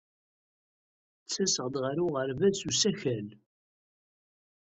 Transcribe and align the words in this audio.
Ttaseɣ-d 1.23 1.75
ɣer 1.83 1.97
uɣerbaz 2.05 2.55
s 2.59 2.67
usakal. 2.69 3.27